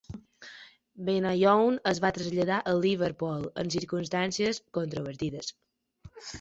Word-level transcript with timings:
Benayoun 1.09 1.77
es 1.91 2.01
va 2.07 2.11
traslladar 2.17 2.59
a 2.73 2.75
Liverpool 2.87 3.47
en 3.65 3.71
circumstàncies 3.79 4.65
controvertides. 4.81 5.57